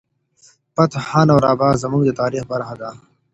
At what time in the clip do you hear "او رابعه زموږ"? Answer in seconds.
1.33-2.01